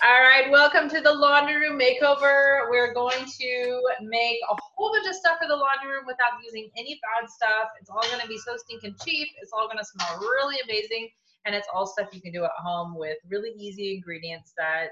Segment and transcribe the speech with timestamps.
[0.00, 2.70] All right, welcome to the laundry room makeover.
[2.70, 6.70] We're going to make a whole bunch of stuff for the laundry room without using
[6.76, 7.70] any bad stuff.
[7.80, 9.26] It's all gonna be so stinking cheap.
[9.42, 11.08] It's all gonna smell really amazing.
[11.46, 14.90] And it's all stuff you can do at home with really easy ingredients that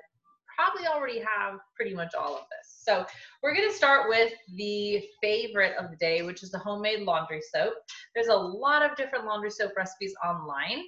[0.57, 2.83] probably already have pretty much all of this.
[2.83, 3.07] So
[3.45, 7.75] we're gonna start with the favorite of the day, which is the homemade laundry soap.
[8.17, 10.83] There's a lot of different laundry soap recipes online.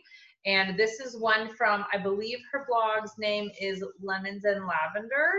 [0.48, 5.30] And this is one from, I believe her blog's name is Lemons and Lavender.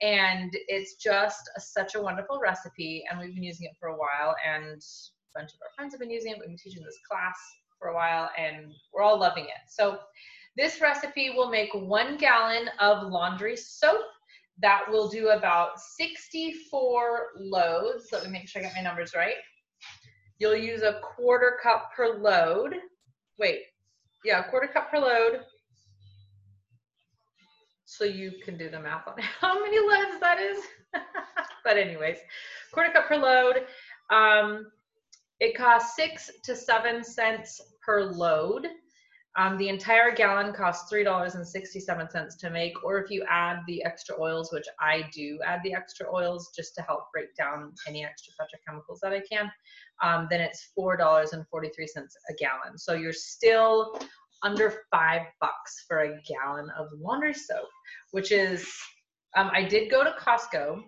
[0.00, 3.04] And it's just a, such a wonderful recipe.
[3.10, 4.34] And we've been using it for a while.
[4.50, 6.38] And a bunch of our friends have been using it.
[6.38, 7.36] We've been teaching this class
[7.78, 9.68] for a while and we're all loving it.
[9.68, 9.98] So
[10.56, 14.00] this recipe will make one gallon of laundry soap.
[14.62, 18.08] That will do about 64 loads.
[18.10, 19.34] Let me make sure I get my numbers right.
[20.38, 22.76] You'll use a quarter cup per load.
[23.38, 23.58] Wait,
[24.26, 25.40] yeah, quarter cup per load.
[27.84, 30.64] So you can do the math on how many loads that is.
[31.64, 32.18] but anyways,
[32.72, 33.66] quarter cup per load.
[34.10, 34.66] Um,
[35.38, 38.66] it costs six to seven cents per load.
[39.38, 44.50] Um, the entire gallon costs $3.67 to make, or if you add the extra oils,
[44.50, 48.98] which I do add the extra oils just to help break down any extra petrochemicals
[49.02, 49.50] that I can,
[50.02, 52.78] um, then it's $4.43 a gallon.
[52.78, 53.98] So you're still
[54.42, 57.68] under five bucks for a gallon of laundry soap,
[58.12, 58.66] which is,
[59.36, 60.80] um, I did go to Costco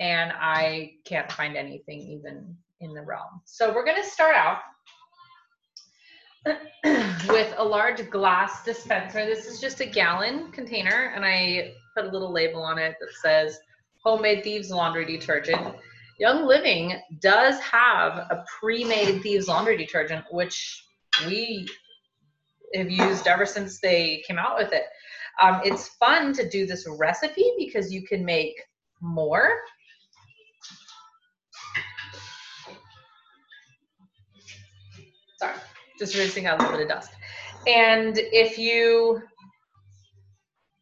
[0.00, 3.42] and I can't find anything even in the realm.
[3.44, 4.58] So we're gonna start out
[6.44, 9.24] with a large glass dispenser.
[9.24, 13.12] This is just a gallon container and I put a little label on it that
[13.22, 13.58] says
[14.04, 15.76] homemade thieves laundry detergent.
[16.18, 20.84] Young Living does have a pre-made thieves laundry detergent, which
[21.26, 21.68] we
[22.74, 24.84] have used ever since they came out with it.
[25.40, 28.54] Um, it's fun to do this recipe because you can make
[29.00, 29.50] more.
[36.02, 37.12] Just rinsing out a little bit of dust.
[37.66, 39.22] And if you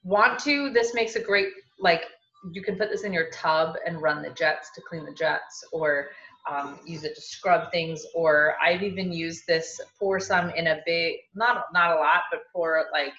[0.03, 1.49] want to, this makes a great,
[1.79, 2.05] like,
[2.53, 5.63] you can put this in your tub and run the jets to clean the jets,
[5.73, 6.09] or
[6.51, 10.81] um, use it to scrub things, or I've even used this, pour some in a
[10.87, 13.13] big, not, not a lot, but pour like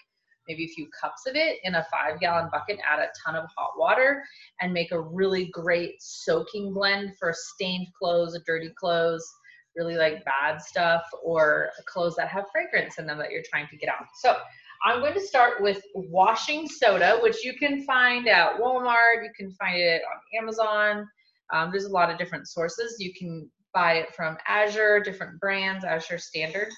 [0.48, 3.48] maybe a few cups of it in a five gallon bucket, add a ton of
[3.56, 4.24] hot water
[4.60, 9.32] and make a really great soaking blend for stained clothes, dirty clothes,
[9.76, 13.78] really like bad stuff, or clothes that have fragrance in them that you're trying to
[13.78, 14.06] get out.
[14.16, 14.38] So
[14.84, 19.52] I'm going to start with washing soda, which you can find at Walmart, you can
[19.52, 21.08] find it on Amazon,
[21.52, 22.96] um, there's a lot of different sources.
[23.00, 26.70] You can buy it from Azure, different brands, Azure Standard.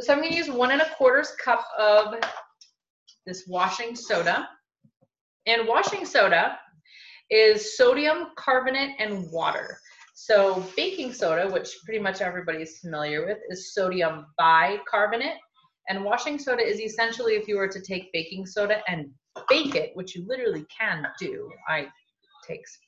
[0.00, 2.14] So I'm going to use one and a quarters cup of
[3.26, 4.48] this washing soda.
[5.46, 6.58] And washing soda
[7.30, 9.78] is sodium carbonate and water.
[10.14, 15.38] So baking soda, which pretty much everybody is familiar with, is sodium bicarbonate.
[15.88, 19.10] And washing soda is essentially if you were to take baking soda and
[19.48, 21.50] bake it, which you literally can do.
[21.68, 21.88] I
[22.46, 22.78] takes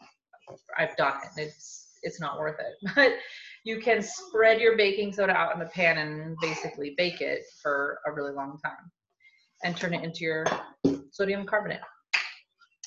[0.79, 1.41] I've done it.
[1.41, 2.91] It's it's not worth it.
[2.95, 3.12] But
[3.65, 7.99] you can spread your baking soda out in the pan and basically bake it for
[8.06, 8.91] a really long time
[9.65, 10.45] and turn it into your
[11.11, 11.81] sodium carbonate.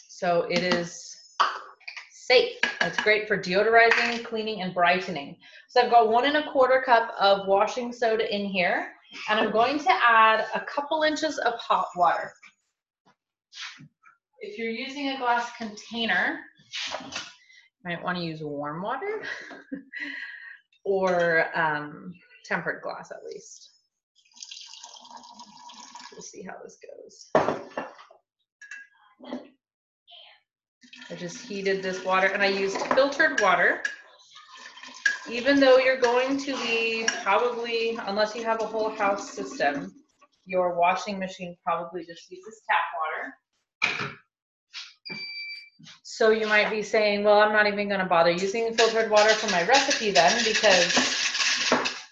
[0.08, 1.17] So it is
[2.28, 2.58] safe.
[2.82, 5.38] It's great for deodorizing, cleaning, and brightening.
[5.70, 8.90] So I've got one and a quarter cup of washing soda in here,
[9.30, 12.34] and I'm going to add a couple inches of hot water.
[14.42, 16.40] If you're using a glass container,
[17.02, 17.12] you
[17.86, 19.24] might want to use warm water
[20.86, 22.14] or um,
[22.46, 23.70] tempered glass at least.
[26.12, 26.78] We'll see how this
[27.36, 27.88] goes.
[31.10, 33.82] I just heated this water and I used filtered water.
[35.30, 39.94] Even though you're going to be probably, unless you have a whole house system,
[40.46, 44.20] your washing machine probably just uses tap water.
[46.04, 49.30] So you might be saying, well, I'm not even going to bother using filtered water
[49.30, 50.94] for my recipe then because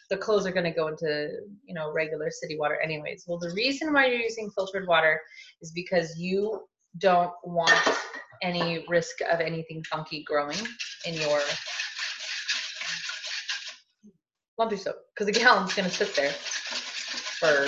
[0.09, 1.31] the clothes are going to go into,
[1.65, 3.25] you know, regular city water anyways.
[3.27, 5.19] Well, the reason why you're using filtered water
[5.61, 6.61] is because you
[6.97, 7.73] don't want
[8.41, 10.57] any risk of anything funky growing
[11.05, 11.41] in your
[14.57, 17.67] laundry soap because the gallon's going to sit there for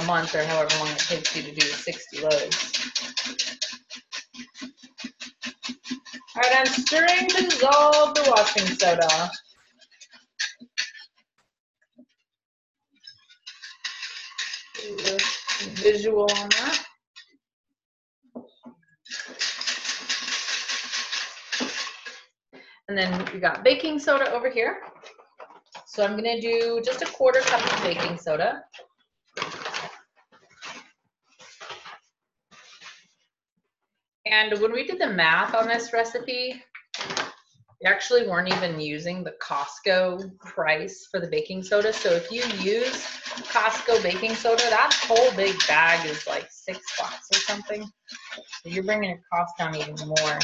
[0.00, 2.90] a month or however long it takes you to do 60 loads.
[6.36, 9.30] All right, I'm stirring to dissolve the washing soda.
[15.80, 16.85] Visual on that.
[22.88, 24.78] And then we got baking soda over here.
[25.86, 28.62] So I'm gonna do just a quarter cup of baking soda.
[34.26, 36.62] And when we did the math on this recipe,
[37.80, 41.92] we actually weren't even using the Costco price for the baking soda.
[41.92, 43.04] So if you use
[43.52, 47.84] Costco baking soda, that whole big bag is like six bucks or something.
[48.62, 50.38] So you're bringing your cost down even more.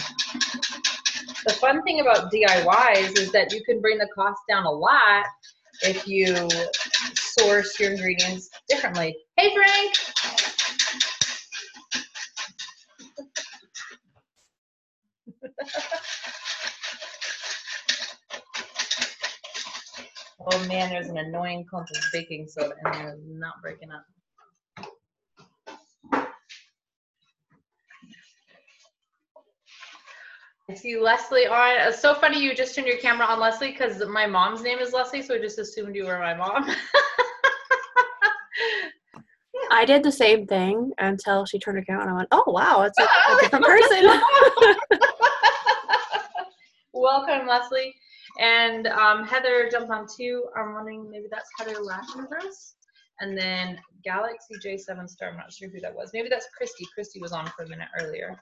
[1.44, 5.26] The fun thing about DIYs is that you can bring the cost down a lot
[5.82, 6.48] if you
[7.14, 9.16] source your ingredients differently.
[9.36, 9.94] Hey, Frank.
[20.46, 24.04] oh man, there's an annoying clump of baking soda and it's not breaking up.
[30.72, 31.86] I see Leslie on.
[31.86, 34.94] It's so funny you just turned your camera on, Leslie, because my mom's name is
[34.94, 36.64] Leslie, so I just assumed you were my mom.
[39.70, 42.08] I did the same thing until she turned her camera on.
[42.08, 44.06] I went, "Oh wow, it's a, a different person."
[46.94, 47.94] Welcome, Leslie.
[48.40, 50.44] And um, Heather jumped on too.
[50.56, 52.76] I'm wondering maybe that's Heather Lattenbrus.
[53.20, 55.28] And then Galaxy J7 Star.
[55.32, 56.12] I'm not sure who that was.
[56.14, 56.86] Maybe that's Christy.
[56.94, 58.40] Christy was on for a minute earlier.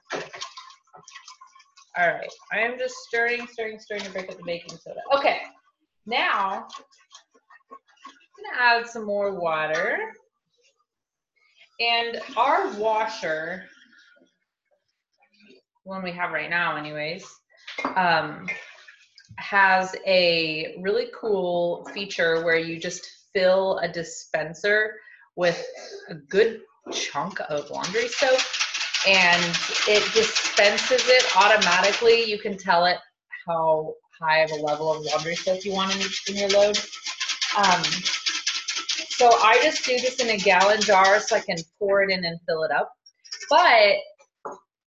[1.97, 5.01] All right, I am just stirring, stirring, stirring to break up the baking soda.
[5.13, 5.39] Okay,
[6.05, 6.67] now
[7.69, 9.99] I'm gonna add some more water.
[11.81, 13.65] And our washer,
[15.83, 17.25] one we have right now anyways,
[17.95, 18.47] um,
[19.37, 24.95] has a really cool feature where you just fill a dispenser
[25.35, 25.61] with
[26.09, 26.61] a good
[26.93, 28.39] chunk of laundry soap
[29.07, 29.57] and
[29.87, 32.23] it dispenses it automatically.
[32.23, 32.97] You can tell it
[33.47, 36.77] how high of a level of laundry soap you want in, in your load.
[37.57, 37.83] Um,
[39.09, 42.23] so I just do this in a gallon jar so I can pour it in
[42.23, 42.91] and fill it up.
[43.49, 43.97] But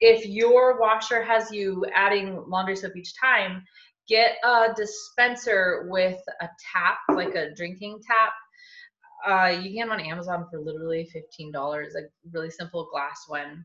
[0.00, 3.64] if your washer has you adding laundry soap each time,
[4.08, 8.32] get a dispenser with a tap, like a drinking tap.
[9.26, 11.08] Uh, you can get them on Amazon for literally
[11.40, 12.00] $15, a
[12.32, 13.64] really simple glass one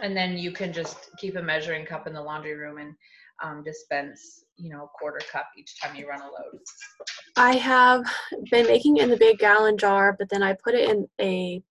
[0.00, 2.94] and then you can just keep a measuring cup in the laundry room and
[3.42, 6.60] um, dispense you know a quarter cup each time you run a load
[7.38, 8.04] I have
[8.50, 11.62] been making it in the big gallon jar, but then I put it in a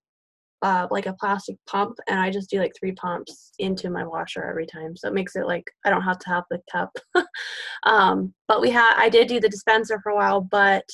[0.63, 4.43] uh, like a plastic pump, and I just do like three pumps into my washer
[4.43, 4.95] every time.
[4.95, 6.95] So it makes it like I don't have to have the cup.
[7.83, 10.85] um, but we had I did do the dispenser for a while, but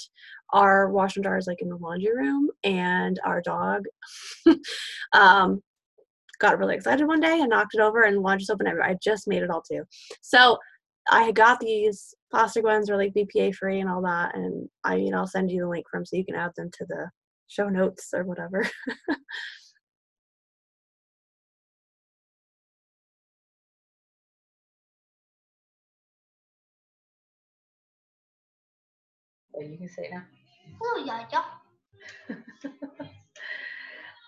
[0.52, 3.84] our washer jar is like in the laundry room, and our dog
[5.14, 5.62] um,
[6.40, 8.90] got really excited one day and knocked it over and launched open everywhere.
[8.90, 9.84] I just made it all too.
[10.22, 10.58] So
[11.10, 15.14] I got these plastic ones are like BPA free and all that, and I mean
[15.14, 17.10] I'll send you the link from so you can add them to the
[17.48, 18.66] show notes or whatever.
[29.54, 30.24] Well, you can say it now.
[30.82, 31.26] Oh, yeah,
[32.30, 33.06] yeah.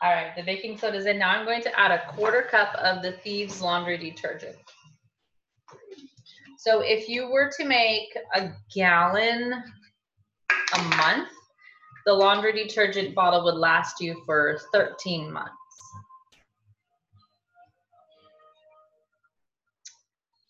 [0.05, 1.17] All right, the baking soda is in.
[1.17, 4.55] Now I'm going to add a quarter cup of the Thieves Laundry Detergent.
[6.59, 9.63] So if you were to make a gallon
[10.75, 11.29] a month,
[12.05, 15.51] the laundry detergent bottle would last you for 13 months.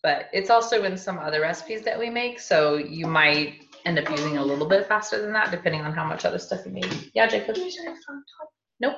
[0.02, 4.10] But it's also in some other recipes that we make, so you might end up
[4.10, 7.10] using a little bit faster than that, depending on how much other stuff you make.
[7.14, 7.56] Yeah, Jacob?
[8.80, 8.96] Nope.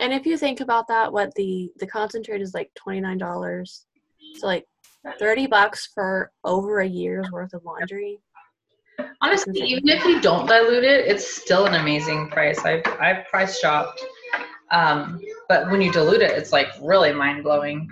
[0.00, 3.86] And if you think about that, what the the concentrate is like twenty nine dollars,
[4.36, 4.66] so like
[5.18, 8.20] thirty bucks for over a year's worth of laundry.
[9.20, 12.58] Honestly, even if you don't dilute it, it's still an amazing price.
[12.64, 14.04] I've I've price shopped,
[14.70, 17.90] um, but when you dilute it, it's like really mind blowing.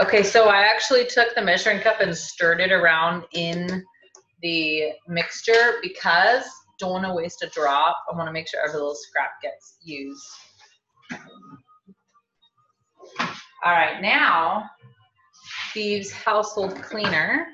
[0.00, 3.84] Okay, so I actually took the measuring cup and stirred it around in
[4.42, 6.44] the mixture because
[6.78, 7.96] don't want to waste a drop.
[8.10, 10.24] I want to make sure every little scrap gets used.
[13.64, 14.70] All right, now
[15.72, 17.48] Thieves Household Cleaner.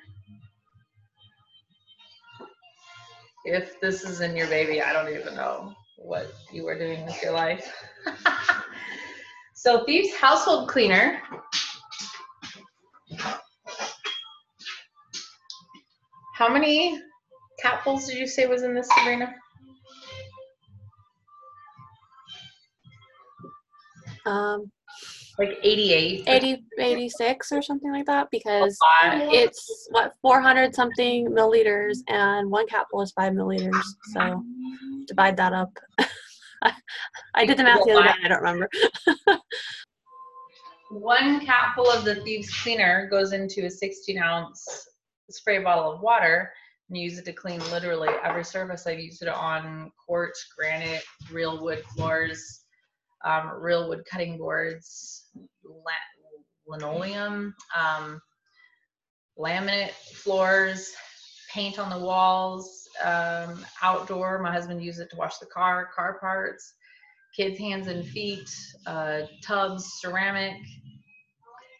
[3.46, 7.22] If this is in your baby, I don't even know what you were doing with
[7.22, 7.72] your life.
[9.54, 11.22] so Thieves Household Cleaner
[16.34, 17.00] How many
[17.64, 19.32] capfuls did you say was in this, Sabrina?
[24.26, 24.70] um,
[25.38, 26.24] Like 88.
[26.26, 33.00] 80, 86 or something like that because it's what 400 something milliliters and one capful
[33.02, 33.84] is five milliliters.
[34.12, 34.42] So
[35.06, 35.78] divide that up.
[37.34, 38.14] I did the math the other day.
[38.24, 38.68] I don't remember.
[40.90, 44.86] One capful of the Thieves Cleaner goes into a 16 ounce
[45.30, 46.52] spray bottle of water
[46.88, 48.86] and use it to clean literally every surface.
[48.86, 51.02] I've used it on quartz, granite,
[51.32, 52.64] real wood floors,
[53.24, 55.28] um, real wood cutting boards,
[56.66, 58.20] linoleum, um,
[59.38, 60.92] laminate floors,
[61.52, 64.38] paint on the walls, um, outdoor.
[64.40, 66.74] My husband used it to wash the car, car parts,
[67.34, 68.48] kids' hands and feet,
[68.86, 70.56] uh, tubs, ceramic.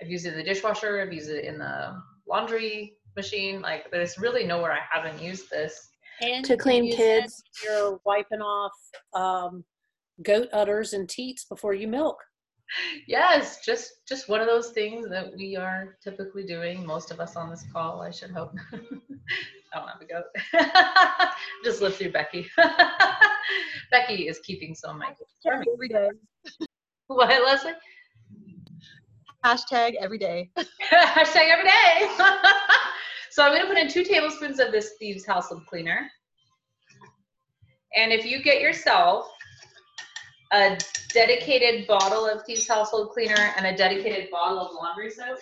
[0.00, 1.00] I've used it in the dishwasher.
[1.00, 3.60] I've used it in the laundry machine.
[3.60, 5.90] Like, there's really nowhere I haven't used this.
[6.20, 7.42] And To clean use it kids.
[7.64, 8.72] You're wiping off
[9.14, 9.64] um,
[10.22, 12.16] goat udders and teats before you milk.
[13.06, 16.84] Yes, just just one of those things that we are typically doing.
[16.84, 18.52] Most of us on this call, I should hope.
[18.72, 21.28] I don't have a goat.
[21.64, 22.48] just live through Becky.
[23.90, 26.08] Becky is keeping some of my gifts every day.
[27.08, 27.72] What, Leslie?
[29.44, 30.50] Hashtag every day.
[30.56, 32.08] Hashtag every day.
[33.30, 36.10] so I'm gonna put in two tablespoons of this Thieves Household Cleaner.
[37.94, 39.26] And if you get yourself
[40.52, 40.78] a
[41.12, 45.38] dedicated bottle of Thieves Household Cleaner and a dedicated bottle of laundry soap,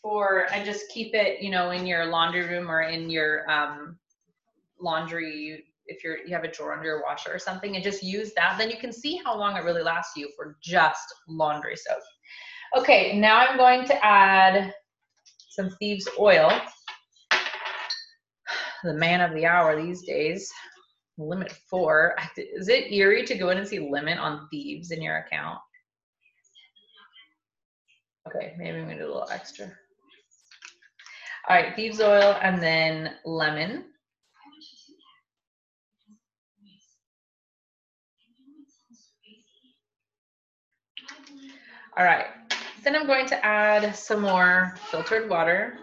[0.00, 3.98] for and just keep it, you know, in your laundry room or in your um,
[4.80, 8.32] laundry if you're you have a drawer under your washer or something and just use
[8.34, 12.02] that then you can see how long it really lasts you for just laundry soap.
[12.76, 14.72] Okay now i'm going to add
[15.56, 16.52] some thieves oil.
[18.84, 20.52] The man of the hour these days
[21.18, 22.14] limit four.
[22.36, 25.58] Is it eerie to go in and see limit on thieves in your account?
[28.28, 29.72] Okay maybe i'm gonna do a little extra.
[31.48, 33.84] All right thieves oil and then lemon
[41.98, 42.26] All right,
[42.84, 45.78] then I'm going to add some more filtered water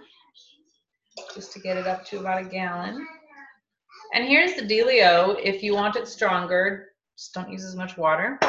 [1.33, 3.07] just to get it up to about a gallon.
[4.13, 8.39] And here's the dealio, if you want it stronger, just don't use as much water.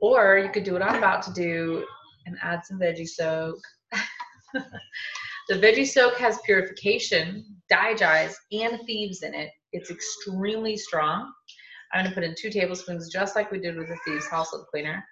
[0.00, 1.86] Or you could do what I'm about to do
[2.26, 3.56] and add some veggie soak.
[4.52, 9.48] the veggie soak has purification, digize, and thieves in it.
[9.72, 11.32] It's extremely strong.
[11.92, 15.04] I'm gonna put in two tablespoons, just like we did with the Thieves Household Cleaner.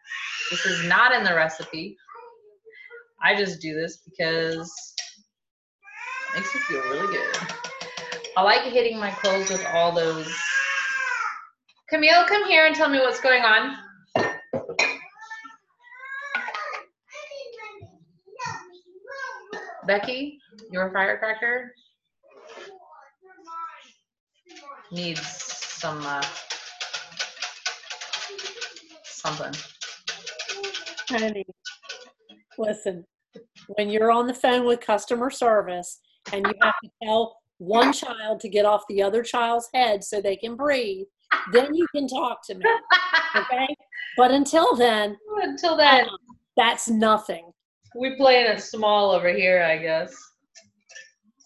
[0.50, 1.96] This is not in the recipe.
[3.22, 4.94] I just do this because
[6.34, 7.36] it makes me feel really good.
[8.36, 10.30] I like hitting my clothes with all those.
[11.88, 13.78] Camille, come here and tell me what's going on.
[19.86, 20.40] Becky,
[20.70, 21.72] your firecracker
[24.90, 26.22] needs some uh,
[29.26, 29.60] something.
[31.08, 31.44] Honey,
[32.58, 33.04] listen,
[33.76, 36.00] when you're on the phone with customer service
[36.32, 40.20] and you have to tell one child to get off the other child's head so
[40.20, 41.06] they can breathe,
[41.52, 42.64] then you can talk to me.
[43.34, 43.66] Okay?
[44.16, 46.16] But until then, Until then, uh,
[46.56, 47.50] that's nothing.
[47.98, 50.14] we playing it small over here, I guess.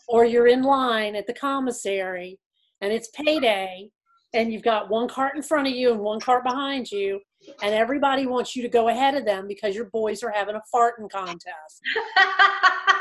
[0.08, 2.38] Or you're in line at the commissary
[2.80, 3.88] and it's payday
[4.32, 7.20] and you've got one cart in front of you and one cart behind you
[7.62, 10.62] and everybody wants you to go ahead of them because your boys are having a
[10.74, 11.80] farting contest.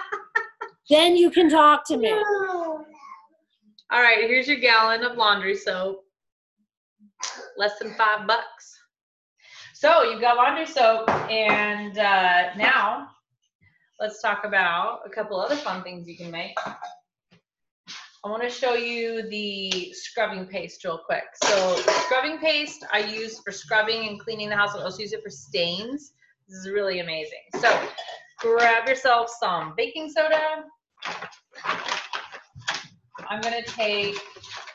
[0.89, 2.11] Then you can talk to me.
[2.11, 6.03] All right, here's your gallon of laundry soap.
[7.57, 8.75] Less than five bucks.
[9.75, 13.09] So you've got laundry soap, and uh, now
[13.99, 16.57] let's talk about a couple other fun things you can make.
[18.25, 21.23] I want to show you the scrubbing paste real quick.
[21.41, 24.75] So scrubbing paste I use for scrubbing and cleaning the house.
[24.75, 26.11] I also use it for stains.
[26.49, 27.39] This is really amazing.
[27.59, 27.81] So
[28.39, 30.65] grab yourself some baking soda.
[33.29, 34.17] I'm gonna take,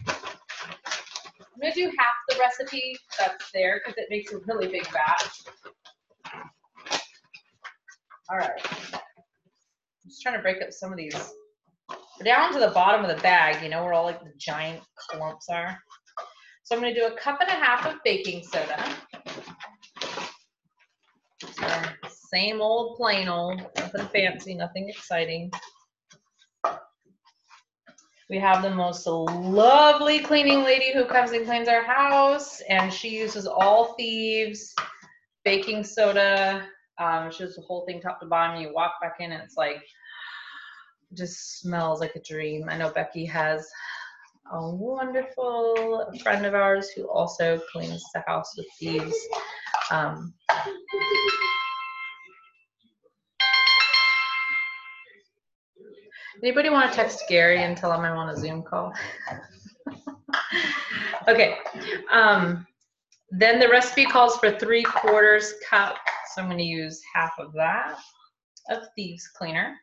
[0.08, 5.42] I'm gonna do half the recipe that's there because it makes a really big batch.
[8.30, 8.58] All right.
[8.94, 9.00] I'm
[10.08, 11.34] just trying to break up some of these.
[12.25, 15.49] Down to the bottom of the bag, you know, where all like the giant clumps
[15.49, 15.78] are.
[16.62, 18.97] So I'm gonna do a cup and a half of baking soda.
[21.52, 25.50] So, Same old, plain old, nothing fancy, nothing exciting.
[28.31, 33.11] We have the most lovely cleaning lady who comes and cleans our house, and she
[33.11, 34.75] uses all thieves.
[35.45, 36.66] baking soda.
[36.99, 38.61] Um, it's just the whole thing top to bottom.
[38.62, 39.83] You walk back in and it's like,
[41.16, 42.68] just smells like a dream.
[42.68, 43.68] I know Becky has
[44.52, 49.16] a wonderful friend of ours who also cleans the house with thieves.
[49.90, 50.35] Um,
[56.42, 58.92] anybody want to text Gary and tell him I'm on a Zoom call?
[61.28, 61.59] okay.
[62.12, 62.66] Um,
[63.30, 65.97] then the recipe calls for three quarters cup,
[66.33, 67.99] so I'm going to use half of that
[68.71, 69.76] of thieves cleaner.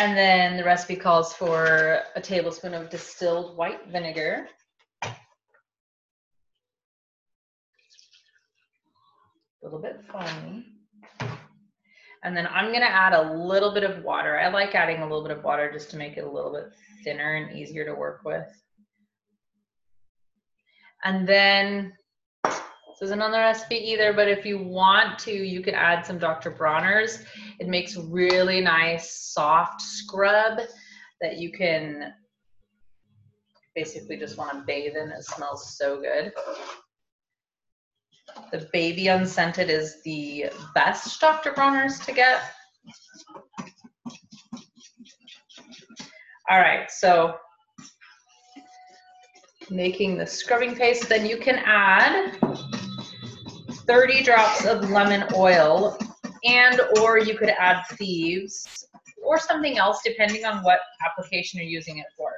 [0.00, 4.48] And then the recipe calls for a tablespoon of distilled white vinegar.
[5.04, 5.10] A
[9.62, 10.64] little bit foamy.
[12.24, 14.40] And then I'm gonna add a little bit of water.
[14.40, 16.70] I like adding a little bit of water just to make it a little bit
[17.04, 18.48] thinner and easier to work with.
[21.04, 21.92] And then,
[23.00, 26.18] this isn't on the recipe either, but if you want to, you can add some
[26.18, 26.50] Dr.
[26.50, 27.24] Bronner's.
[27.58, 30.60] It makes really nice, soft scrub
[31.22, 32.12] that you can
[33.74, 35.10] basically just want to bathe in.
[35.12, 36.32] It smells so good.
[38.52, 41.52] The baby unscented is the best Dr.
[41.52, 42.42] Bronner's to get.
[46.50, 47.36] All right, so
[49.70, 52.36] making the scrubbing paste, then you can add
[53.90, 55.98] 30 drops of lemon oil
[56.44, 58.86] and or you could add thieves
[59.20, 62.30] or something else depending on what application you're using it for.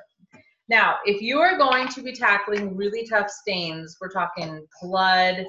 [0.71, 5.44] Now, if you are going to be tackling really tough stains, we're talking blood,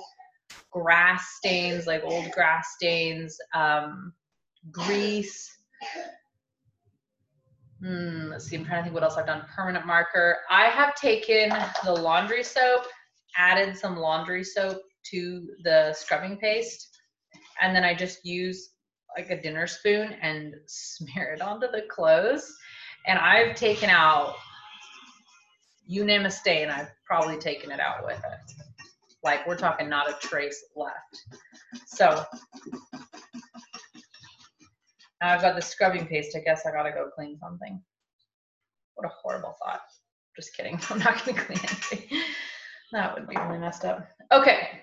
[0.72, 4.12] grass stains, like old grass stains, um,
[4.72, 5.58] grease,
[7.82, 9.44] Hmm, let's see, I'm trying to think what else I've done.
[9.54, 10.38] Permanent marker.
[10.50, 11.50] I have taken
[11.84, 12.86] the laundry soap,
[13.36, 16.90] added some laundry soap to the scrubbing paste,
[17.62, 18.72] and then I just use
[19.18, 22.52] like a dinner spoon and smear it onto the clothes.
[23.06, 24.36] And I've taken out,
[25.86, 28.66] you name a stain, I've probably taken it out with it.
[29.24, 31.40] Like we're talking not a trace left.
[31.86, 32.24] So
[35.22, 36.36] now I've got the scrubbing paste.
[36.36, 37.82] I guess I gotta go clean something.
[38.96, 39.82] What a horrible thought.
[40.36, 40.80] Just kidding.
[40.90, 42.20] I'm not gonna clean anything.
[42.92, 44.08] That would be really messed up.
[44.32, 44.83] Okay.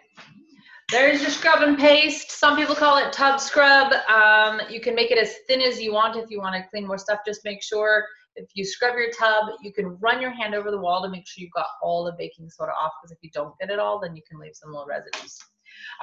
[0.91, 2.33] There's your scrubbing paste.
[2.33, 3.93] Some people call it tub scrub.
[4.09, 6.85] Um, you can make it as thin as you want if you want to clean
[6.85, 7.21] more stuff.
[7.25, 10.79] Just make sure if you scrub your tub, you can run your hand over the
[10.79, 13.57] wall to make sure you've got all the baking soda off because if you don't
[13.61, 15.39] get it all, then you can leave some little residues.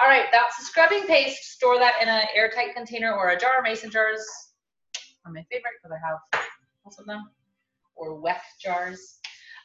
[0.00, 1.52] All right, that's the scrubbing paste.
[1.52, 3.60] Store that in an airtight container or a jar.
[3.62, 4.26] Mason jars
[5.26, 6.46] are my favorite because I have
[6.86, 7.28] lots of them.
[7.94, 9.18] Or Weck jars.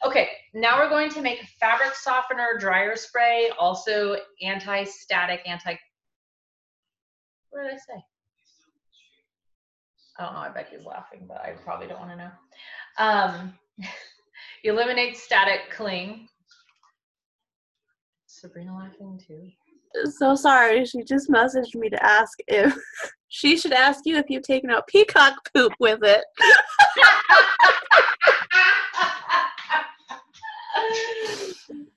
[0.05, 5.75] Okay, now we're going to make fabric softener dryer spray, also anti-static, anti,
[7.49, 8.03] what did I say?
[10.19, 12.31] I don't know, I bet he's laughing, but I probably don't want to know.
[12.97, 13.53] Um,
[14.63, 16.27] eliminate static cling.
[18.27, 19.49] Sabrina laughing too?
[20.11, 22.75] So sorry, she just messaged me to ask if
[23.29, 26.23] she should ask you if you've taken out peacock poop with it.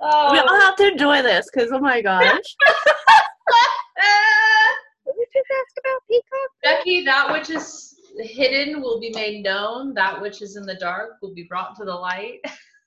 [0.00, 0.32] oh.
[0.32, 2.24] We all have to enjoy this because oh my gosh.
[5.04, 6.50] Did we just ask about peacock?
[6.62, 9.94] Becky, that which is hidden will be made known.
[9.94, 12.40] That which is in the dark will be brought to the light.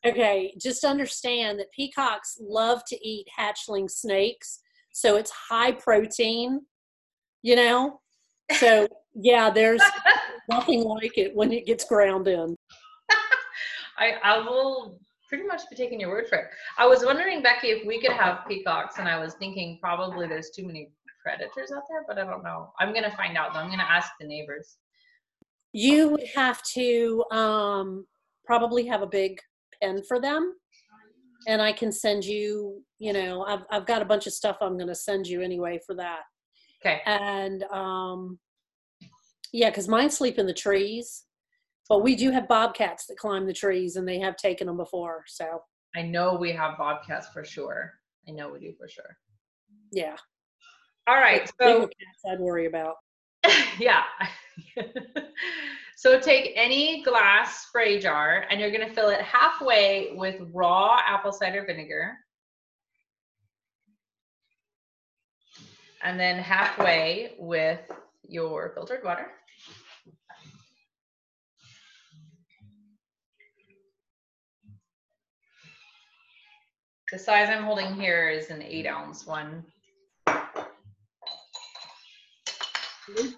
[0.06, 4.62] Okay, just understand that peacocks love to eat hatchling snakes,
[4.93, 6.62] so it's high protein,
[7.41, 8.00] you know?
[8.54, 9.82] So, yeah, there's
[10.50, 12.56] nothing like it when it gets ground in.
[13.98, 16.45] I, I will pretty much be taking your word for it.
[16.77, 20.49] I was wondering, Becky, if we could have peacocks, and I was thinking probably there's
[20.49, 20.91] too many
[21.23, 22.71] predators out there, but I don't know.
[22.79, 23.59] I'm gonna find out though.
[23.59, 24.77] I'm gonna ask the neighbors.
[25.71, 28.05] You would have to um,
[28.45, 29.39] probably have a big
[29.81, 30.53] pen for them.
[31.47, 34.75] And I can send you, you know, I've, I've got a bunch of stuff I'm
[34.75, 36.21] going to send you anyway for that.
[36.81, 37.01] Okay.
[37.05, 38.39] And um,
[39.53, 41.23] yeah, because mine sleep in the trees.
[41.89, 45.23] But we do have bobcats that climb the trees and they have taken them before.
[45.28, 45.63] So
[45.95, 47.93] I know we have bobcats for sure.
[48.28, 49.17] I know we do for sure.
[49.91, 50.15] yeah.
[51.08, 51.52] All right.
[51.60, 52.97] So cats I'd worry about.
[53.80, 54.04] yeah.
[55.97, 61.32] so take any glass spray jar and you're gonna fill it halfway with raw apple
[61.32, 62.13] cider vinegar.
[66.04, 67.82] And then halfway with
[68.28, 69.32] your filtered water.
[77.12, 79.63] The size I'm holding here is an eight ounce one.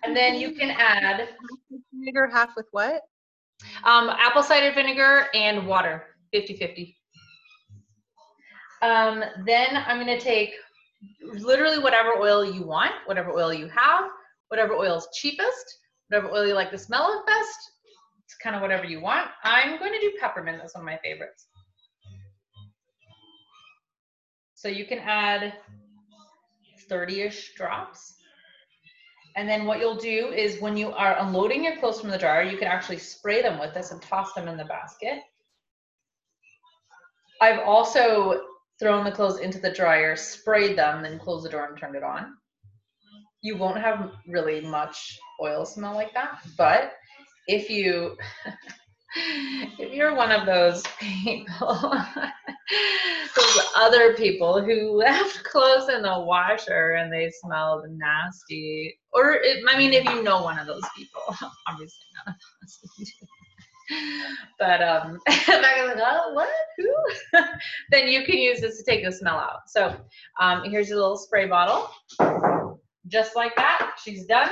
[0.04, 1.30] And then you can add
[1.94, 3.04] Vinegar half with what?
[3.84, 6.04] um, apple cider vinegar and water,
[6.34, 6.98] 50 50.
[8.82, 10.54] Um, then I'm going to take
[11.34, 14.10] literally whatever oil you want, whatever oil you have,
[14.48, 15.80] whatever oil is cheapest,
[16.10, 17.72] whatever oil you like the smell of best.
[18.24, 19.28] It's kind of whatever you want.
[19.44, 20.58] I'm going to do peppermint.
[20.60, 21.48] That's one of my favorites.
[24.62, 25.56] So you can add
[26.88, 28.14] 30 ish drops.
[29.36, 32.44] And then what you'll do is when you are unloading your clothes from the dryer,
[32.44, 35.24] you can actually spray them with this and toss them in the basket.
[37.42, 38.42] I've also
[38.80, 42.04] thrown the clothes into the dryer, sprayed them, then closed the door and turned it
[42.04, 42.36] on.
[43.42, 46.92] You won't have really much oil smell like that, but
[47.48, 48.16] if you
[49.16, 51.82] if you're one of those people
[53.36, 59.64] those other people who left clothes in the washer and they smelled nasty or it,
[59.68, 61.22] i mean if you know one of those people
[61.68, 62.36] obviously not
[64.60, 66.50] but um Becca's like, oh, what?
[66.78, 67.40] Who?
[67.90, 69.62] Then you can use this to take the smell out.
[69.68, 69.96] So
[70.40, 71.90] um here's your little spray bottle.
[73.08, 74.52] Just like that she's done.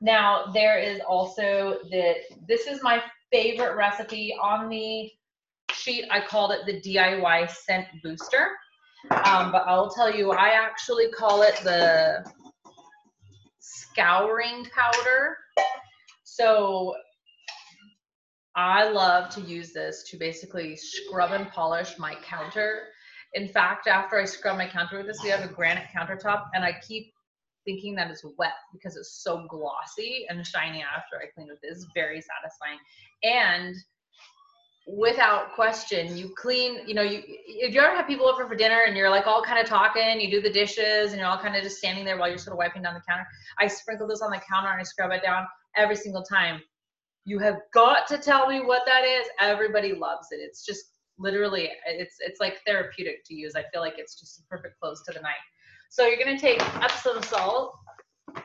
[0.00, 2.14] Now there is also the
[2.48, 5.10] this is my favorite recipe on the
[5.72, 6.04] sheet.
[6.10, 8.48] I called it the DIY scent booster.
[9.10, 12.24] Um, but I'll tell you, I actually call it the
[13.60, 15.36] scouring powder.
[16.24, 16.94] So
[18.56, 22.88] I love to use this to basically scrub and polish my counter.
[23.34, 26.64] In fact, after I scrub my counter with this, we have a granite countertop and
[26.64, 27.12] I keep
[27.66, 31.58] thinking that it's wet because it's so glossy and shiny after I clean with.
[31.62, 32.78] It's very satisfying.
[33.22, 33.76] And
[34.86, 38.84] without question, you clean, you know, you if you ever have people over for dinner
[38.86, 41.56] and you're like all kind of talking, you do the dishes and you're all kind
[41.56, 43.26] of just standing there while you're sort of wiping down the counter.
[43.58, 46.60] I sprinkle this on the counter and I scrub it down every single time.
[47.24, 49.26] You have got to tell me what that is.
[49.40, 50.36] Everybody loves it.
[50.36, 50.84] It's just
[51.18, 53.54] literally it's it's like therapeutic to use.
[53.56, 55.34] I feel like it's just a perfect close to the night.
[55.90, 57.74] So you're gonna take Epsom salt.
[58.36, 58.44] Of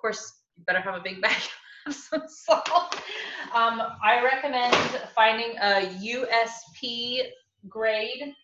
[0.00, 1.52] course, you better have a big bag of
[1.88, 2.94] Epsom salt.
[3.54, 4.74] Um, I recommend
[5.14, 7.20] finding a USP
[7.68, 8.34] grade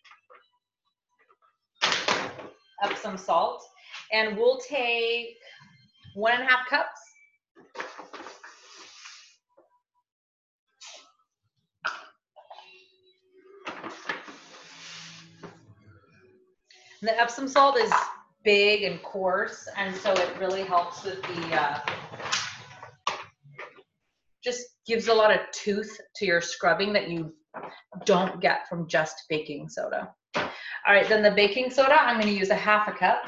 [2.83, 3.63] Epsom salt,
[4.11, 5.37] and we'll take
[6.15, 6.99] one and a half cups.
[17.01, 17.91] The Epsom salt is
[18.43, 21.79] big and coarse, and so it really helps with the, uh,
[24.43, 27.33] just gives a lot of tooth to your scrubbing that you
[28.05, 30.13] don't get from just baking soda.
[30.37, 33.23] All right, then the baking soda, I'm gonna use a half a cup.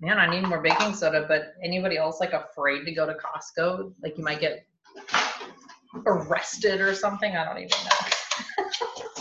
[0.00, 3.94] Man, I need more baking soda, but anybody else like afraid to go to Costco?
[4.02, 4.66] Like you might get
[6.06, 7.36] arrested or something.
[7.36, 8.64] I don't even know.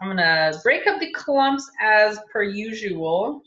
[0.00, 3.42] I'm gonna break up the clumps as per usual.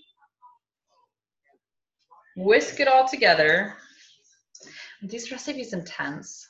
[2.35, 3.75] Whisk it all together.
[5.01, 6.47] This recipe is intense.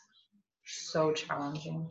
[0.66, 1.90] So challenging.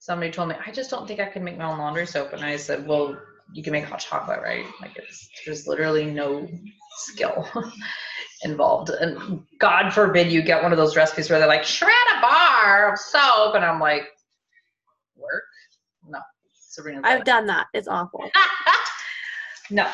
[0.00, 2.32] Somebody told me, I just don't think I can make my own laundry soap.
[2.32, 3.20] And I said, Well,
[3.52, 4.64] you can make hot chocolate, right?
[4.80, 6.48] Like it's there's literally no
[6.96, 7.46] skill
[8.42, 8.90] involved.
[8.90, 12.92] And God forbid you get one of those recipes where they're like, shred a bar
[12.92, 13.54] of soap.
[13.54, 14.04] And I'm like,
[15.16, 15.44] work?
[16.06, 16.20] No.
[17.02, 17.66] I've like, done that.
[17.74, 18.30] It's awful.
[19.70, 19.90] no.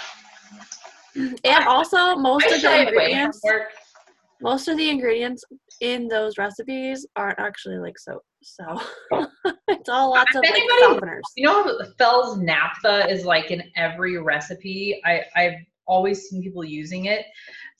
[1.17, 3.41] And also, most I of the ingredients,
[4.43, 5.45] most of the ingredients
[5.81, 8.23] in those recipes aren't actually like soap.
[8.43, 8.81] So
[9.69, 11.23] it's all lots If of like softeners.
[11.37, 15.01] You know, Fels-Naptha is like in every recipe.
[15.05, 17.27] I, I've always seen people using it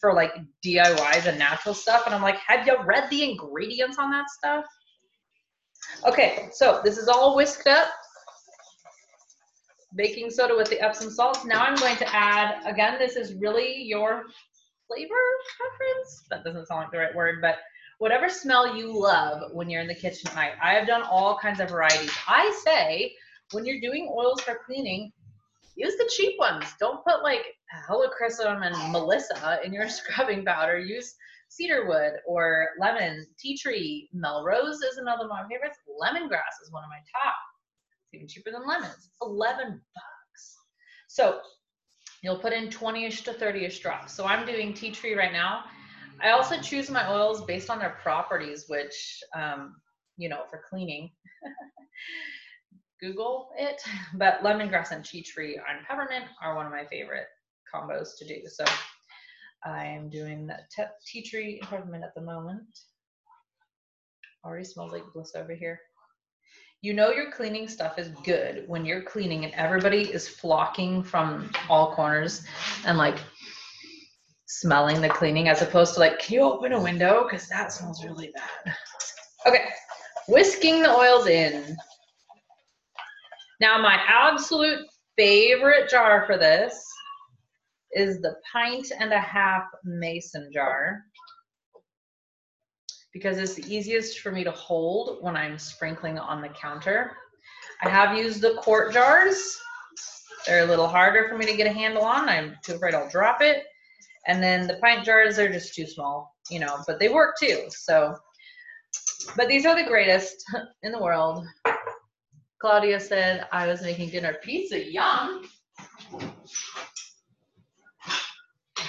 [0.05, 2.03] for like DIYs and natural stuff.
[2.05, 4.67] And I'm like, have you read the ingredients on that stuff?
[6.07, 7.89] Okay, so this is all whisked up.
[9.95, 11.47] Baking soda with the Epsom salts.
[11.47, 14.25] Now I'm going to add, again, this is really your
[14.89, 15.15] flavor
[15.57, 16.27] preference.
[16.29, 17.61] That doesn't sound like the right word, but
[17.97, 20.53] whatever smell you love when you're in the kitchen night.
[20.63, 22.13] I have done all kinds of varieties.
[22.29, 23.15] I say
[23.53, 25.13] when you're doing oils for cleaning,
[25.77, 26.67] use the cheap ones.
[26.79, 27.47] Don't put like
[27.89, 30.79] helichrysum and melissa in your scrubbing powder.
[30.79, 31.15] Use
[31.49, 35.79] cedarwood or lemon, tea tree, melrose is another one of my favorites.
[36.01, 37.35] Lemongrass is one of my top.
[38.05, 39.11] It's even cheaper than lemons.
[39.23, 40.57] 11 bucks.
[41.09, 41.41] So
[42.23, 44.13] you'll put in 20-ish to 30-ish drops.
[44.13, 45.65] So I'm doing tea tree right now.
[46.21, 49.77] I also choose my oils based on their properties, which, um,
[50.17, 51.11] you know, for cleaning.
[53.01, 53.83] Google it,
[54.15, 57.27] but lemongrass and tea tree and peppermint are one of my favorite
[57.75, 58.41] combos to do.
[58.47, 58.65] So
[59.65, 62.67] I'm doing te- tea tree peppermint at the moment.
[64.45, 65.81] Already smells like bliss over here.
[66.83, 71.51] You know your cleaning stuff is good when you're cleaning and everybody is flocking from
[71.71, 72.45] all corners
[72.85, 73.17] and like
[74.47, 77.25] smelling the cleaning as opposed to like, can you open a window?
[77.25, 78.75] Because that smells really bad.
[79.47, 79.65] Okay,
[80.29, 81.75] whisking the oils in.
[83.61, 86.85] Now, my absolute favorite jar for this
[87.95, 91.05] is the pint and a half mason jar
[93.15, 97.13] because it's the easiest for me to hold when I'm sprinkling on the counter.
[97.83, 99.57] I have used the quart jars.
[100.47, 102.29] They're a little harder for me to get a handle on.
[102.29, 103.65] I'm too afraid I'll drop it.
[104.27, 107.67] And then the pint jars are just too small, you know, but they work too.
[107.69, 108.17] So,
[109.37, 110.45] but these are the greatest
[110.83, 111.47] in the world.
[112.61, 114.83] Claudia said I was making dinner pizza.
[114.83, 115.47] Yum.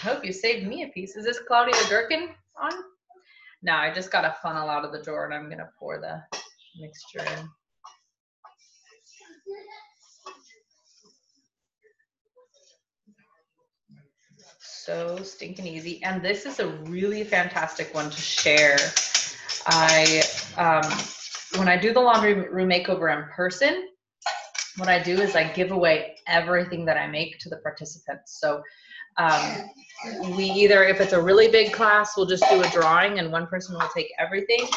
[0.06, 1.16] Hope you saved me a piece.
[1.16, 2.30] Is this Claudia Durkin
[2.62, 2.72] on?
[3.64, 6.22] No, I just got a funnel out of the drawer and I'm gonna pour the
[6.80, 7.50] mixture in.
[14.60, 16.04] So stinking easy.
[16.04, 18.78] And this is a really fantastic one to share.
[19.66, 20.22] I,
[20.56, 23.88] um, when I do the laundry room makeover in person,
[24.78, 28.40] what I do is I give away everything that I make to the participants.
[28.40, 28.62] So
[29.18, 29.70] um,
[30.36, 33.48] we either, if it's a really big class, we'll just do a drawing and one
[33.48, 34.68] person will take everything.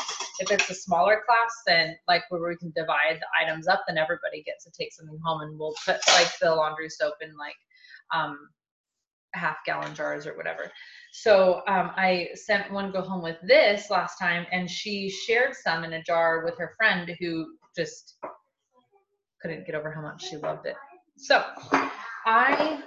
[0.41, 3.99] If it's a smaller class, then like where we can divide the items up, then
[3.99, 7.57] everybody gets to take something home and we'll put like the laundry soap in like
[8.15, 8.39] um,
[9.35, 10.71] half gallon jars or whatever.
[11.13, 15.85] So um, I sent one go home with this last time and she shared some
[15.85, 18.19] in a jar with her friend who just
[19.43, 20.77] couldn't get over how much she loved it.
[21.17, 21.45] So
[22.27, 22.83] I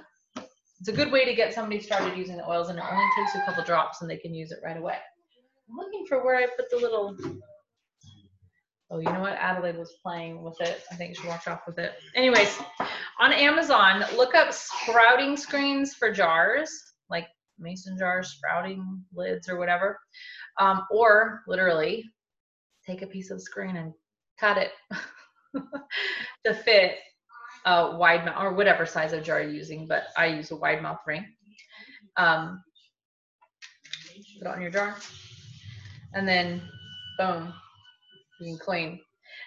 [0.82, 3.36] it's a good way to get somebody started using the oils and it only takes
[3.36, 4.98] a couple drops and they can use it right away.
[5.70, 7.16] I'm looking for where I put the little,
[8.90, 9.34] oh, you know what?
[9.34, 10.82] Adelaide was playing with it.
[10.92, 11.94] I think she walked off with it.
[12.16, 12.58] Anyways,
[13.20, 16.72] on Amazon, look up sprouting screens for jars,
[17.12, 17.28] like
[17.60, 20.00] mason jars, sprouting lids or whatever.
[20.60, 22.06] Um, or literally
[22.88, 23.94] take a piece of screen and
[24.40, 24.72] cut it
[26.44, 26.96] to fit
[27.66, 30.82] a wide mouth or whatever size of jar you're using, but I use a wide
[30.82, 31.26] mouth ring.
[32.18, 32.64] Um,
[34.40, 34.96] put it on your jar,
[36.14, 36.62] and then
[37.18, 37.54] boom,
[38.40, 39.00] you can clean.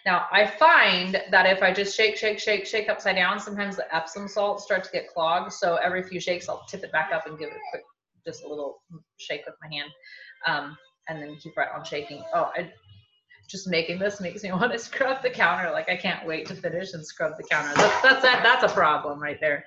[0.07, 3.95] Now I find that if I just shake, shake, shake, shake upside down, sometimes the
[3.95, 5.53] Epsom salt starts to get clogged.
[5.53, 7.83] So every few shakes, I'll tip it back up and give it a quick,
[8.27, 8.83] just a little
[9.17, 9.91] shake with my hand,
[10.47, 10.77] um,
[11.09, 12.23] and then keep right on shaking.
[12.35, 12.71] Oh, I
[13.49, 15.71] just making this makes me want to scrub the counter.
[15.71, 17.75] Like I can't wait to finish and scrub the counter.
[17.75, 19.65] That's that's that, that's a problem right there.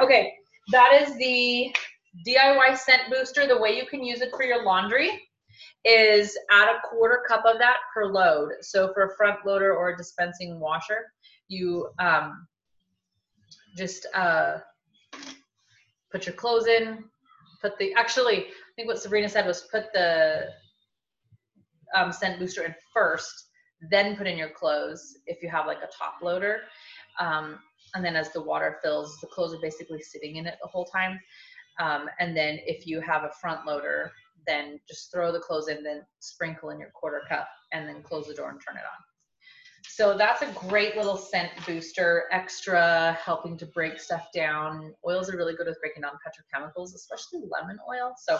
[0.00, 0.32] Okay,
[0.70, 1.74] that is the
[2.26, 3.46] DIY scent booster.
[3.46, 5.10] The way you can use it for your laundry
[5.84, 8.50] is add a quarter cup of that per load.
[8.60, 11.12] So for a front loader or a dispensing washer,
[11.48, 12.46] you um,
[13.76, 14.58] just uh,
[16.10, 17.04] put your clothes in.
[17.60, 20.48] Put the actually, I think what Sabrina said was put the
[21.94, 23.46] um, scent booster in first,
[23.90, 26.60] then put in your clothes if you have like a top loader.
[27.20, 27.58] Um,
[27.94, 30.84] and then as the water fills, the clothes are basically sitting in it the whole
[30.84, 31.18] time.
[31.80, 34.12] Um, and then if you have a front loader,
[34.46, 38.26] then just throw the clothes in, then sprinkle in your quarter cup, and then close
[38.26, 39.04] the door and turn it on.
[39.86, 44.94] So that's a great little scent booster, extra helping to break stuff down.
[45.06, 48.12] Oils are really good with breaking down petrochemicals, especially lemon oil.
[48.18, 48.38] So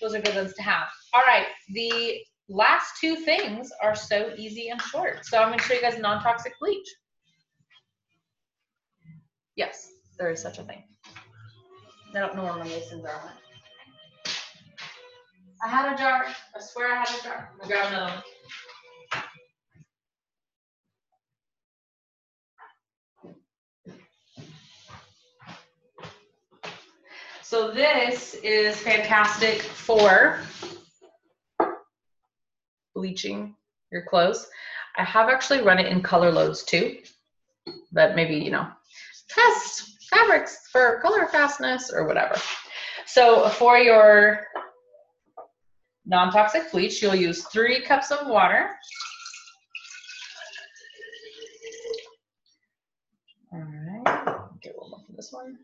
[0.00, 0.88] those are good ones to have.
[1.12, 5.24] All right, the last two things are so easy and short.
[5.24, 6.86] So I'm going to show you guys non-toxic bleach.
[9.56, 10.82] Yes, there is such a thing.
[12.14, 13.32] I don't know where my masons are.
[15.64, 16.26] I had a jar.
[16.54, 17.50] I swear I had a jar.
[17.60, 18.22] I'll grab another one.
[27.42, 30.40] So this is fantastic for
[33.04, 33.54] bleaching
[33.92, 34.46] your clothes.
[34.96, 37.00] I have actually run it in color loads too,
[37.92, 38.66] but maybe, you know,
[39.28, 42.34] test fabrics for color fastness or whatever.
[43.04, 44.46] So for your
[46.06, 48.70] non-toxic bleach, you'll use three cups of water.
[53.52, 55.58] All right, get one more from this one.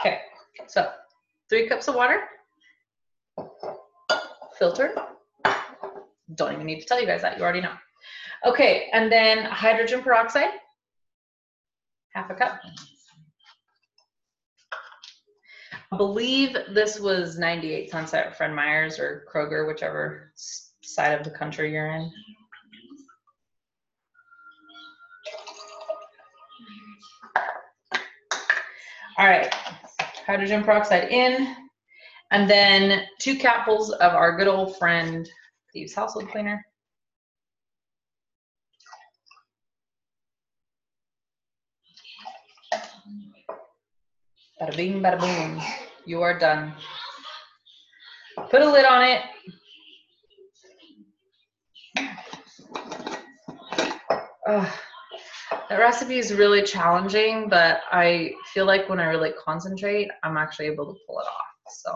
[0.00, 0.20] Okay,
[0.68, 0.90] so
[1.48, 2.22] three cups of water,
[4.58, 4.94] filter.
[6.34, 7.72] Don't even need to tell you guys that, you already know.
[8.46, 10.50] Okay, and then hydrogen peroxide,
[12.14, 12.60] half a cup.
[15.90, 20.32] I believe this was 98 cents at Fred Meyer's or Kroger, whichever
[20.82, 22.10] side of the country you're in.
[29.18, 29.52] All right,
[30.28, 31.56] hydrogen peroxide in,
[32.30, 35.26] and then two capfuls of our good old friend
[35.72, 36.62] Thieves Household Cleaner.
[44.60, 45.62] Bada bing, bada boom.
[46.04, 46.74] You are done.
[48.50, 49.22] Put a lid on it.
[54.46, 54.68] Ugh.
[55.68, 60.66] That recipe is really challenging, but I feel like when I really concentrate, I'm actually
[60.66, 61.74] able to pull it off.
[61.82, 61.94] So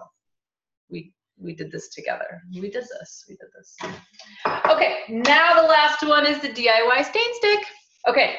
[0.91, 2.43] we we did this together.
[2.53, 3.25] We did this.
[3.29, 3.77] We did this.
[4.69, 7.61] Okay, now the last one is the DIY stain stick.
[8.07, 8.37] Okay,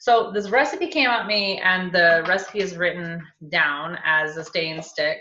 [0.00, 4.82] so this recipe came at me, and the recipe is written down as a stain
[4.82, 5.18] stick.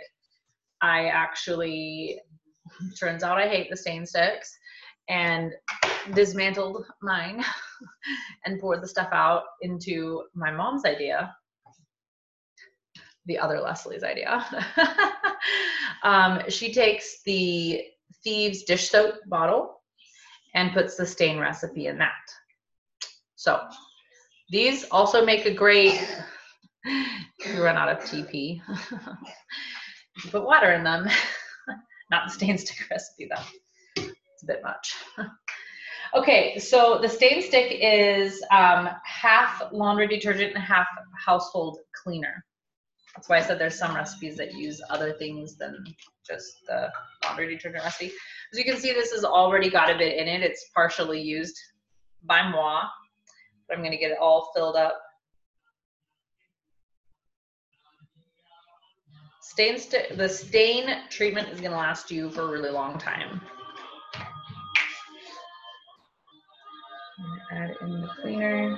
[0.82, 2.20] I actually
[2.98, 4.58] turns out I hate the stain sticks
[5.10, 5.54] and
[6.14, 7.44] dismantled mine
[8.46, 11.36] and poured the stuff out into my mom's idea.
[13.26, 14.46] The other leslie's idea.
[16.04, 17.82] Um, she takes the
[18.24, 19.82] thieves dish soap bottle
[20.54, 22.12] and puts the stain recipe in that.
[23.36, 23.62] So
[24.50, 25.94] these also make a great
[26.86, 28.62] if you run out of tp
[30.32, 31.08] put water in them.
[32.12, 33.44] Not the stain stick recipe though
[34.44, 34.96] a bit much
[36.16, 40.86] Okay, so the stain stick is um, half laundry detergent and half
[41.18, 42.46] household cleaner.
[43.16, 45.84] That's why I said there's some recipes that use other things than
[46.28, 46.92] just the
[47.24, 48.12] laundry detergent recipe.
[48.52, 50.44] As you can see, this has already got a bit in it.
[50.44, 51.58] It's partially used
[52.26, 52.84] by moi,
[53.68, 55.02] but I'm gonna get it all filled up.
[59.42, 59.80] Stain
[60.16, 63.42] the stain treatment is gonna last you for a really long time.
[67.54, 68.76] Add in the cleaner.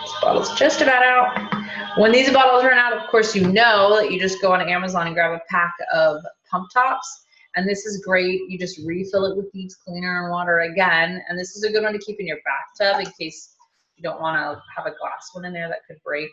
[0.00, 1.98] This bottle's just about out.
[1.98, 5.08] When these bottles run out, of course, you know that you just go on Amazon
[5.08, 7.24] and grab a pack of pump tops.
[7.56, 8.42] And this is great.
[8.48, 11.20] You just refill it with Thieves Cleaner and water again.
[11.28, 13.56] And this is a good one to keep in your bathtub in case
[13.96, 16.30] you don't want to have a glass one in there that could break.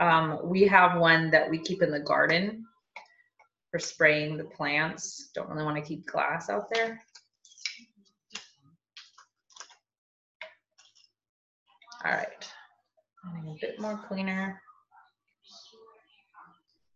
[0.00, 2.66] Um, we have one that we keep in the garden
[3.70, 5.30] for spraying the plants.
[5.34, 7.00] Don't really want to keep glass out there.
[12.06, 12.48] All right,
[13.26, 14.62] adding a bit more cleaner.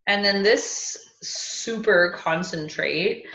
[0.07, 3.27] And then this super concentrate,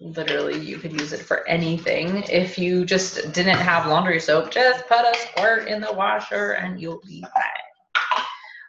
[0.00, 2.22] literally you could use it for anything.
[2.28, 6.80] If you just didn't have laundry soap, just put a squirt in the washer and
[6.80, 8.24] you'll be fine.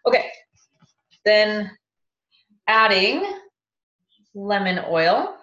[0.07, 0.31] Okay,
[1.25, 1.69] then
[2.67, 3.31] adding
[4.33, 5.37] lemon oil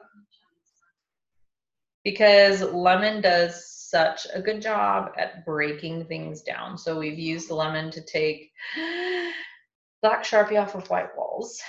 [2.03, 6.79] because lemon does such a good job at breaking things down.
[6.79, 8.53] So we've used lemon to take
[10.03, 11.61] black sharpie off of white walls.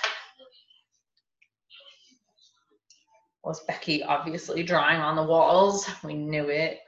[3.44, 5.90] Was Becky obviously drawing on the walls?
[6.04, 6.78] We knew it.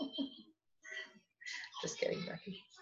[1.82, 2.62] Just kidding, Becky.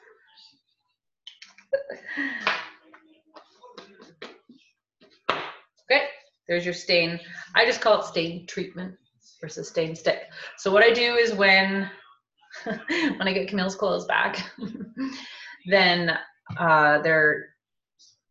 [5.90, 6.06] Okay,
[6.48, 7.20] there's your stain.
[7.54, 8.96] I just call it stain treatment
[9.44, 10.22] versus stick.
[10.56, 11.90] So what I do is when
[12.64, 14.42] when I get Camille's clothes back,
[15.66, 16.16] then
[16.56, 17.50] uh, they're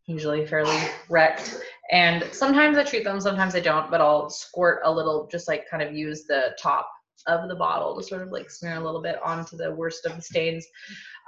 [0.07, 1.59] usually fairly wrecked.
[1.91, 5.69] And sometimes I treat them, sometimes I don't, but I'll squirt a little, just like
[5.69, 6.89] kind of use the top
[7.27, 10.15] of the bottle to sort of like smear a little bit onto the worst of
[10.15, 10.65] the stains.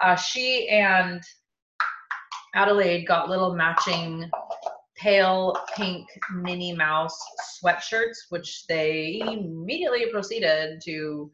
[0.01, 1.21] Uh, she and
[2.55, 4.29] Adelaide got little matching
[4.97, 7.17] pale pink Minnie Mouse
[7.61, 11.31] sweatshirts, which they immediately proceeded to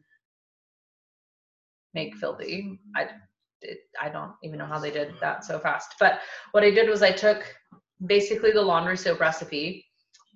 [1.94, 2.80] make filthy.
[2.96, 3.08] I,
[3.60, 5.94] it, I don't even know how they did that so fast.
[6.00, 6.20] But
[6.52, 7.44] what I did was I took
[8.04, 9.86] basically the laundry soap recipe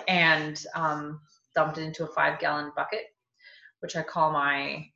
[0.06, 1.20] and um,
[1.54, 3.04] dumped it into a five gallon bucket,
[3.80, 4.86] which I call my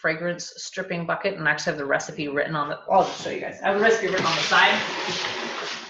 [0.00, 1.34] fragrance stripping bucket.
[1.34, 3.60] And I actually have the recipe written on the, I'll show you guys.
[3.62, 5.81] I have the recipe written on the side.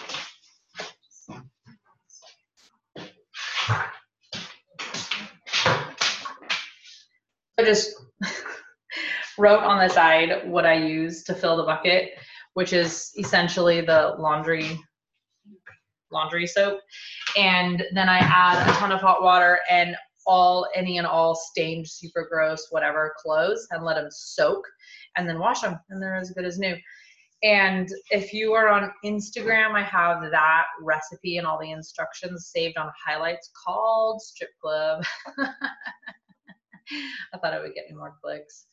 [7.58, 7.94] I just
[9.38, 12.12] wrote on the side what I use to fill the bucket,
[12.54, 14.78] which is essentially the laundry
[16.10, 16.80] laundry soap.
[17.38, 19.96] And then I add a ton of hot water and
[20.26, 24.62] all any and all stained, super gross, whatever clothes and let them soak
[25.16, 26.76] and then wash them and they're as good as new.
[27.42, 32.76] And if you are on Instagram, I have that recipe and all the instructions saved
[32.76, 35.04] on highlights called Strip Club.
[35.38, 38.66] I thought I would get more clicks.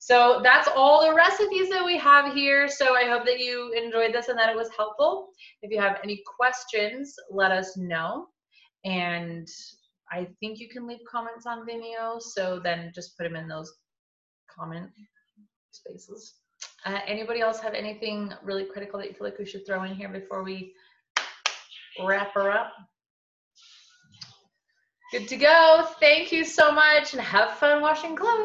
[0.00, 2.68] So that's all the recipes that we have here.
[2.68, 5.28] So I hope that you enjoyed this and that it was helpful.
[5.62, 8.26] If you have any questions, let us know.
[8.84, 9.48] And
[10.10, 12.20] I think you can leave comments on Vimeo.
[12.20, 13.72] So then just put them in those
[14.48, 14.90] comment
[15.70, 16.34] spaces.
[16.84, 19.94] Uh, anybody else have anything really critical that you feel like we should throw in
[19.94, 20.72] here before we
[22.04, 22.72] wrap her up?
[25.12, 25.88] Good to go.
[26.00, 28.34] Thank you so much and have fun washing clothes.